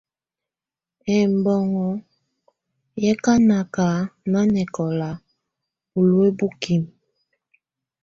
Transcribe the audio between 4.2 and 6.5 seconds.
nanɛkɔ̀la buluǝ́